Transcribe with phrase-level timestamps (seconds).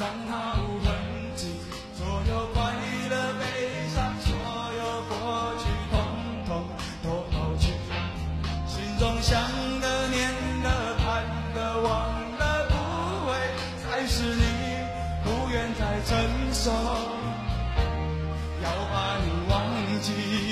[0.00, 0.94] 让它无痕
[1.34, 1.48] 迹
[1.92, 2.72] 所有快
[3.10, 4.30] 乐悲伤所
[4.78, 5.98] 有过去通
[6.46, 6.50] 通
[7.02, 7.72] 都抛去
[8.68, 9.42] 心中想
[9.80, 10.32] 的念
[10.62, 12.74] 的盼的望的不
[13.26, 13.34] 会
[13.82, 14.44] 再是你
[15.24, 16.16] 不愿再承
[16.52, 16.70] 受
[18.62, 20.47] 要把你忘记。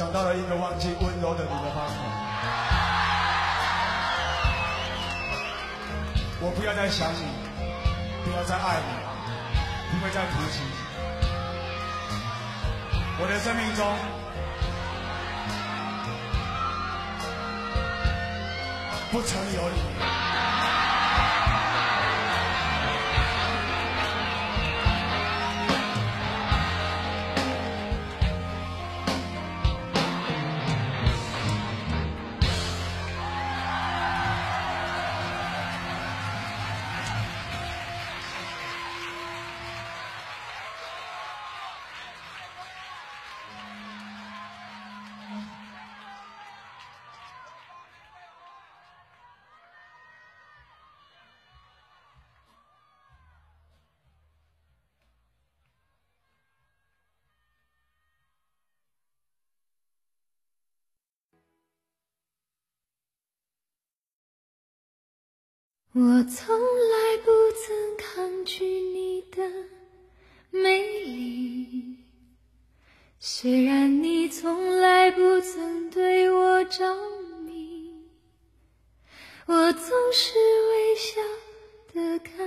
[0.00, 1.92] 想到了一个忘记温柔的你的方法。
[6.40, 7.26] 我不要再想你，
[8.24, 8.86] 不要再爱你，
[9.92, 10.62] 不会再提起。
[13.18, 13.84] 我的生命中，
[19.12, 20.29] 不曾有你。
[65.92, 69.42] 我从来不曾抗拒你的
[70.52, 71.96] 美丽，
[73.18, 76.96] 虽然你从来不曾对我着
[77.44, 77.92] 迷，
[79.46, 80.32] 我总是
[80.68, 81.20] 微笑
[81.92, 82.38] 的看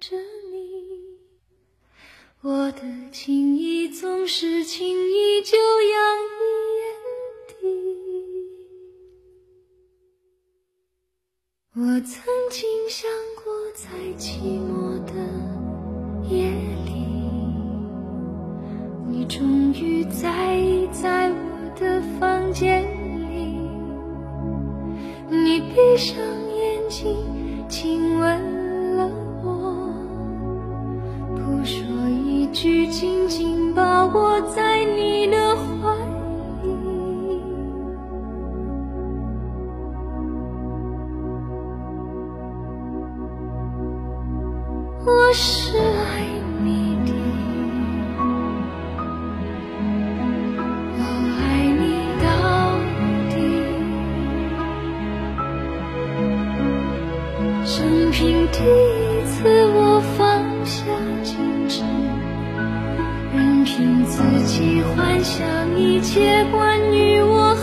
[0.00, 0.16] 着
[0.50, 1.16] 你，
[2.40, 5.09] 我的情意总是轻
[11.82, 13.10] 我曾经想
[13.42, 15.14] 过，在寂寞的
[16.28, 16.50] 夜
[16.84, 16.92] 里，
[19.08, 23.56] 你终于在意在我的房间里。
[25.30, 26.18] 你闭上
[45.06, 46.26] 我是爱
[46.62, 47.12] 你的，
[50.98, 51.02] 我
[51.40, 51.40] 爱
[51.80, 51.82] 你
[52.20, 52.26] 到
[53.30, 53.34] 底。
[57.64, 59.38] 生平第一次，
[59.74, 60.20] 我放
[60.66, 60.84] 下
[61.24, 61.28] 矜
[61.66, 61.82] 持，
[63.34, 65.40] 任凭自己幻想
[65.78, 67.54] 一切关于我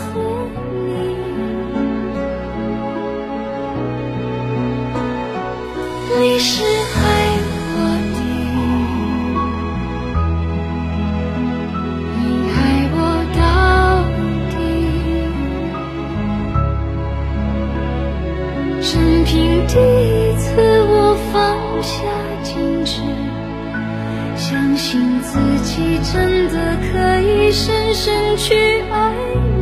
[24.50, 28.54] 相信自己真的可以深深去
[28.90, 29.14] 爱
[29.52, 29.57] 你。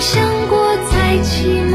[0.00, 1.65] 想过再见。